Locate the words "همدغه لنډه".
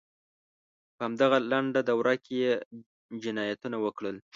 1.07-1.81